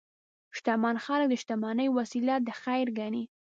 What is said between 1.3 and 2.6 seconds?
شتمنۍ وسیله د